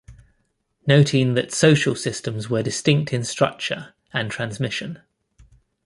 [0.87, 4.99] Noting that social systems were distinct in structure and transmission.